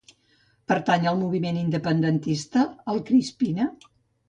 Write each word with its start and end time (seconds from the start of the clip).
Pertany 0.71 1.05
al 1.11 1.19
moviment 1.19 1.59
independentista 1.65 2.65
el 2.95 3.05
Crispina? 3.13 3.71